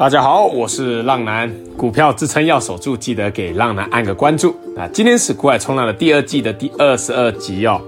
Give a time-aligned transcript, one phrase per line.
[0.00, 4.56] 大家好，我是浪男，股票支撑要守住，记得给浪男按个关注。
[4.74, 7.78] 那今天是股海冲浪的第二季的第二十二集哦。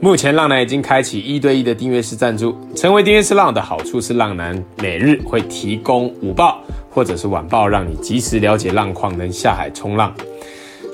[0.00, 6.58] 目前浪男已经开启一对一的订阅式赞助，成为订阅式浪的好处是浪男每日会提供午报
[6.90, 10.12] 或者是晚报，让你及时了解浪况，能下海冲浪。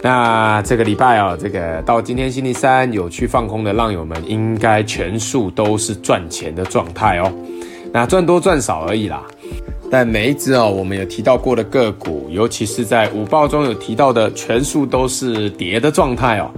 [0.02, 7.32] 那这个礼拜哦，这个到今天星期三有去放空的浪友们，应该全数都是赚钱的状态哦。
[7.95, 9.22] 那赚多赚少而已啦。
[9.91, 16.50] 但每一只哦，我们有提到过的个股，尤其是在午报中有提到的，全数都是跌的状态哦。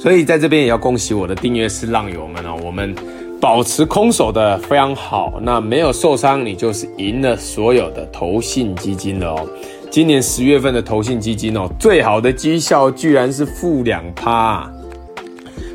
[0.00, 2.94] 所以在这边也要恭喜我的订阅式浪友们哦，我们
[3.40, 9.48] 保持空手的非常好，那没有受伤，你就是赢了所有的投信基金了哦。
[9.90, 14.70] 今年十月份的投信基金哦，最好的绩效居然是负两趴。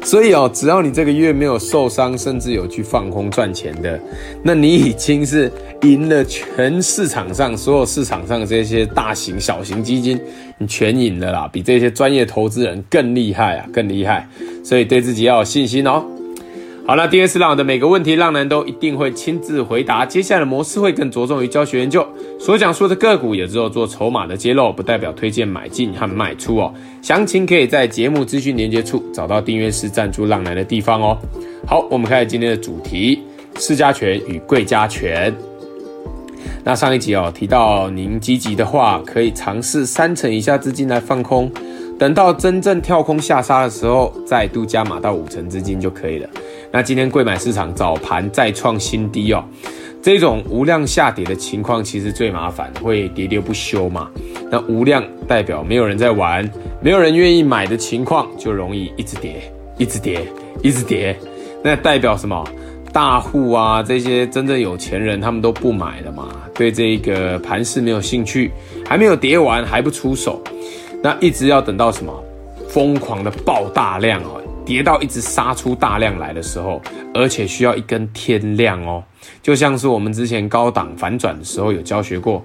[0.03, 3.99] 所以哦，只要你这个月没有受伤，甚至有去放空赚钱的，
[4.43, 10.19] 那你已经是赢了全市场上所有市场上的这些大型、小型基金，
[10.57, 14.27] 你全赢了啦，比这些专业投资人更厉害啊，更厉害！
[14.63, 16.03] 所以对自己要有信心哦。
[16.85, 20.05] 好了，订阅式浪的每个问题，浪男都一定会亲自回答。
[20.05, 22.05] 接下来的模式会更着重于教学研究，
[22.37, 26.73] 所讲述的个股也只有做筹码的揭露，不代表推荐买进和卖出哦。
[27.01, 31.17] 详情可以在节目资讯连接处找到订阅式赞助浪男的地方哦。
[31.65, 33.21] 好，我们开始今天的主题：
[33.57, 35.33] 市加权与贵加权。
[36.65, 41.49] 那上一集哦提到，您积极的话，可以尝试三成以下资金来放空，
[41.97, 46.29] 等到真正跳空下杀的时候，再度加码到五成资金就可以了。
[46.75, 49.45] 那今天柜买市场早盘再创新低哦，
[50.01, 54.09] 这种无量下跌的情况其实最麻烦，会跌跌不休嘛。
[54.49, 56.49] 那无量代表没有人在玩，
[56.81, 60.27] 没有人愿意买的情况，就容易一直跌，一直跌，
[60.63, 61.15] 一直跌。
[61.63, 62.43] 那代表什么？
[62.91, 68.51] 大户啊，这些真正有钱人他们都不买了嘛，对这个盘势没有兴趣，
[68.83, 70.41] 还没有跌完还不出手，
[71.03, 72.11] 那一直要等到什么？
[72.67, 74.41] 疯狂的爆大量哦。
[74.65, 76.81] 跌到一直杀出大量来的时候，
[77.13, 79.03] 而且需要一根天亮哦，
[79.41, 82.43] 就像是我们之前高档反转的时候有教学过，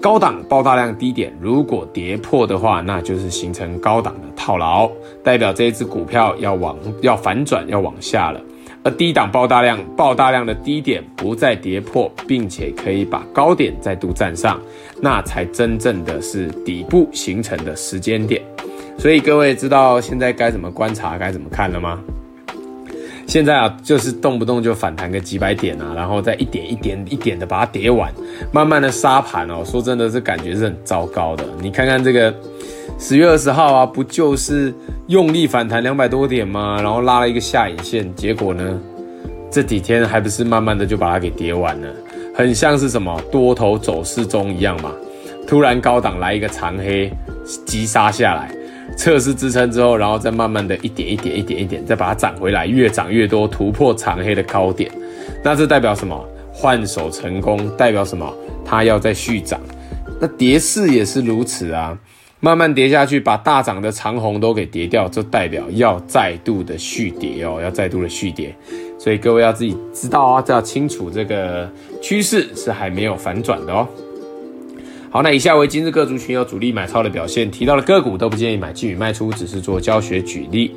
[0.00, 4.90] 高档爆大量低点，如果跌破的话，那就是形成高档的套牢，
[5.22, 8.40] 代表这一只股票要往要反转要往下了。
[8.84, 14.60] 而低档爆大量爆大量的低点不再跌破，并且可以把高点再度站上，
[15.00, 18.42] 那才真正的是底部形成的时间点。
[19.02, 21.98] 所以各位知道现在该怎么观察，该怎么看了吗？
[23.26, 28.12] 现在啊，就是动不动就反弹个几百点啊，然后再一点一点一点的把它跌完，
[28.52, 29.64] 慢慢的杀盘哦。
[29.64, 31.44] 说真的，这感觉是很糟糕的。
[31.60, 32.32] 你看看这个
[32.96, 34.72] 十月二十号啊，不就是
[35.08, 36.78] 用力反弹两百多点吗？
[36.80, 38.80] 然后拉了一个下影线，结果呢，
[39.50, 41.88] 这几天还不是慢慢的就把它给跌完了，
[42.32, 44.92] 很像是什么多头走势中一样嘛。
[45.44, 47.12] 突然高档来一个长黑，
[47.66, 48.54] 急杀下来。
[48.96, 54.90] 测试支撑之后，然后再慢慢的一点一点一点一点，再把它涨回来，越涨越多，突破长黑的高点。
[55.42, 56.24] 那这代表什么？
[56.52, 58.32] 换手成功，代表什么？
[58.64, 59.58] 它要再续涨。
[60.20, 61.98] 那跌势也是如此啊，
[62.40, 68.54] 慢慢跌下去，把大涨的长红都给跌掉，这代表要再度的续跌哦，要再度的续跌。
[68.98, 71.68] 所以各位要自己知道啊，要清楚这个
[72.00, 73.88] 趋势是还没有反转的哦。
[75.12, 80.74] 好，那以下为今日各族群有主力买超的表现，提到的个股都不建议买进与卖出，只是做教学举例。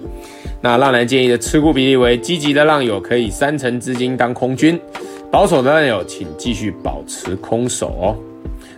[0.59, 4.77] 那浪男建议的持股比例为：积极的浪友可以三成资金当空军，
[5.31, 8.17] 保守的浪友请继续保持空手哦。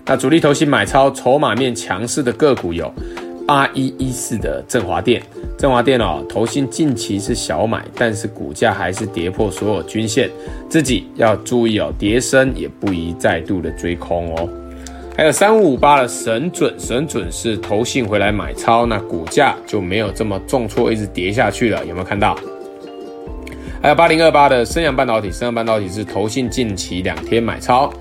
[0.06, 2.94] 那主力投信买超筹码面强势的个股有
[3.47, 5.19] 八一一四的振华电，
[5.57, 10.29] 振华电哦，投信近期是小买，但是股价还是跌破所有均线，
[10.69, 14.47] 自己要注意哦，跌升也不宜再度的追空哦。
[15.18, 22.38] 还有三五五八的神准，神准是投信回来买超，那股价就没有这么重挫，一直跌下去了，有没有看到？
[23.82, 27.92] 还有八零二八的升阳半导体，升阳半导体是投信近期两天买超，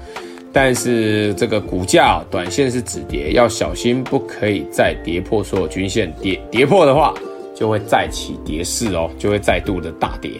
[0.52, 7.14] 但是这个股价短线是止跌，要小心，不可以再跌破所有均线，跌跌破的话
[7.54, 10.32] 就会再起跌势哦，就会再度的大跌。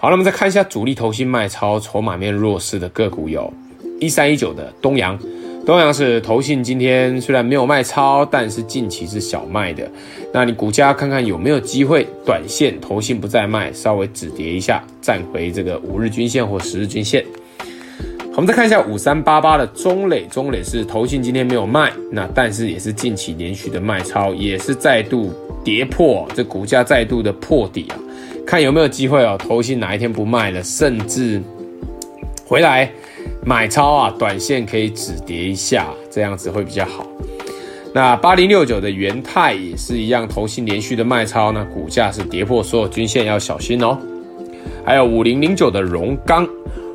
[0.00, 3.52] 好，那我们再看一下主力投信卖超，筹码面弱势的个股有
[4.00, 5.16] 一三一九的东阳。
[5.66, 9.90] 东阳是投信，今天虽然没有卖超，但是近期是小卖的。
[10.32, 17.24] 那你股价看看有没有机会，短线投信不再卖，稍微止跌一下，站回这个五日均线或十日均线。
[18.36, 25.32] 我们再看一下五三八八的中磊，中磊是投信今天没有卖，那但是也是近期连续的卖超，也是再度
[25.64, 27.98] 跌破，这股价再度的破底啊，
[28.46, 31.42] 看有没有机会哦，投信哪一天不卖了，甚至
[32.46, 32.88] 回来。
[33.48, 37.06] 买超啊，短线可以止跌一下，这样子会比较好。
[37.94, 43.96] 那八零六九的元泰也是一样，投信连续的卖超，那股价是跌破所有均线，要小心哦。
[44.84, 46.44] 还有五零零九的荣刚，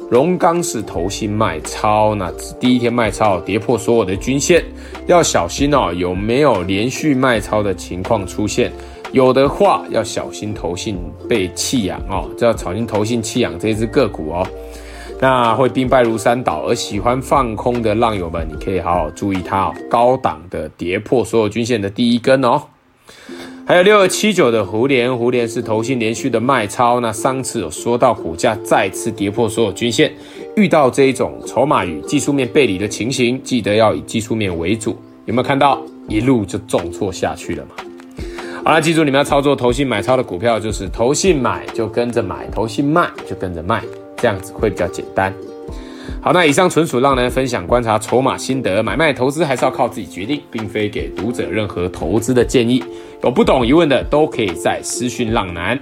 [0.09, 4.61] 荣刚是投信卖超，那第一天卖超跌破所有的均线，
[5.07, 5.93] 要小心哦。
[5.95, 8.69] 有没有连续卖超的情况出现？
[9.13, 10.97] 有的话要小心投信
[11.29, 14.45] 被弃养哦，这要小心投信弃养这只个股哦。
[15.21, 19.73] 那会兵败如山倒，而喜欢放空的浪友们，你可以好好注意它哦。
[19.87, 22.59] 高档的跌破所有均线的第一根哦。
[23.67, 26.99] 还有六二七九的胡连，胡连是投信连续的卖超。
[27.01, 30.11] 那上次有说到股价再次跌破所有均线，
[30.55, 34.97] 遇到这一种筹码与技术面背离的情形，记得要以技术面为主。
[35.25, 37.75] 有没有看到一路就重挫下去了嘛？
[38.65, 43.83] 好了，记住你们要操作投信买超的股票，就是投信买就跟着买，投信卖就跟着卖。
[44.21, 45.33] 这样子会比较简单。
[46.21, 52.83] 好，那以上纯属浪男分享观察筹码心得，买卖投资还是要靠自己决定，并非给读者任何投资的建议。
[53.23, 55.79] 有不懂疑问的都可以在私讯浪男。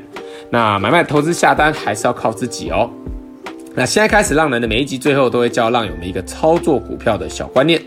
[0.50, 2.90] 那买卖投资下单还是要靠自己哦。
[3.76, 7.82] 那现在开始，浪男的每一集最后都会教浪友们一个操作股票的小观念。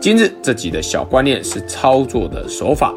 [0.00, 2.94] 今日这集的小观念是操作的手法，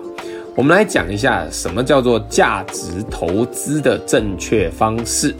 [0.55, 5.35] 我们来讲一下什么叫做价值投资的正确方式。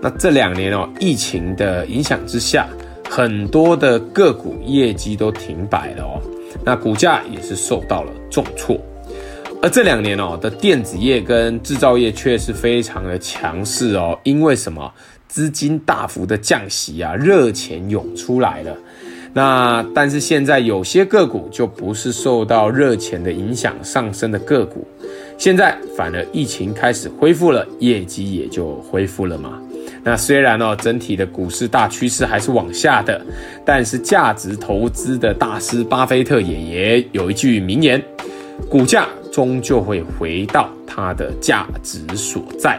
[0.00, 2.66] 那这两年哦，疫情的影响之下，
[3.08, 6.20] 很多的个股业绩都停摆了哦，
[6.64, 8.80] 那股价也是受到了重挫。
[9.60, 14.92] 而这两年哦的电子业跟制造业却是非常的强势哦，因为什么？
[15.28, 18.74] 资金大幅的降息啊，热钱涌出来了。
[19.34, 24.88] 那但是现在有些个股就不是受到热钱的影响上升的个股，
[25.38, 29.62] 现在反而疫情开始恢复了，业绩也就恢复了嘛。
[30.02, 33.24] 那虽然哦，整体的股市大趋势还是往下的，
[33.64, 38.02] 但是价值投资的大师巴菲特爷爷有一句名言：
[38.68, 42.78] 股价终究会回到它的价值所在。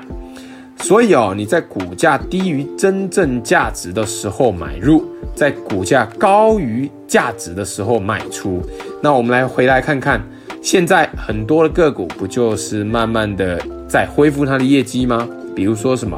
[0.80, 8.62] 所以哦，你在股价低于真正价值的时候买入，在股价高于价值的时候卖出。
[9.02, 10.22] 那我们来回来看看，
[10.62, 15.28] 现在很多的个股不就是慢慢的在恢复它的业绩吗？
[15.56, 16.18] 比如说什么？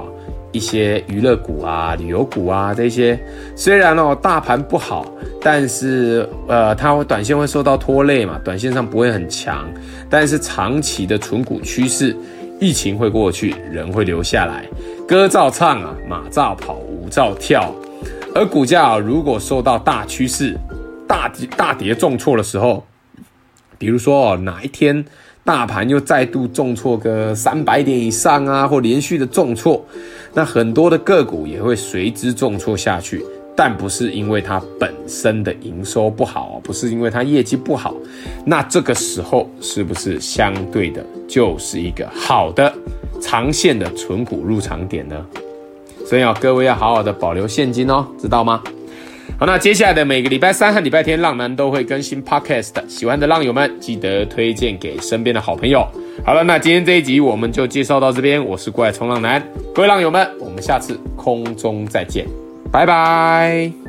[0.53, 3.17] 一些娱乐股啊、旅游股啊，这些
[3.55, 5.05] 虽然哦大盘不好，
[5.41, 9.65] 但是呃它会短线会受到拖累嘛，短线上不会很强，
[10.09, 12.13] 但是长期的存股趋势，
[12.59, 14.65] 疫情会过去，人会留下来，
[15.07, 17.73] 歌照唱啊，马照跑，舞照跳，
[18.35, 20.57] 而股价啊如果受到大趋势
[21.07, 22.83] 大跌大跌重挫的时候，
[23.81, 25.03] 比如说哦哪一天。
[25.43, 29.83] 大盘又再度重挫个三百点以上啊，或连续的重挫，
[30.35, 33.25] 那很多的个股也会随之重挫下去。
[33.55, 37.95] 但不是因为它本身的营收不好，不是因为它业绩不好，
[38.45, 42.71] 那这个时候是不是相对的就是一个好的
[43.19, 45.25] 长线的存股入场点呢？
[46.05, 48.61] 所以啊，各位要好好的保留现金哦，知道吗？
[49.37, 52.73] 好，那接下来的每个礼拜三和礼拜天，浪男都会更新 Podcast。
[52.87, 55.87] 喜欢的浪友们，记得推荐给身边的好朋友。
[56.23, 58.43] 好了，那今天这一集我们就介绍到这边。
[58.43, 59.41] 我是过来冲浪男，
[59.73, 62.27] 各位浪友们，我们下次空中再见，
[62.71, 63.80] 拜拜。